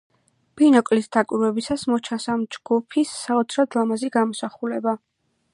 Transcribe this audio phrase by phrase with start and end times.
[0.61, 4.99] ბინოკლით დაკვირვებისას მოჩანს ამ ჯგუფის საოცრად ლამაზი გამოსახულება.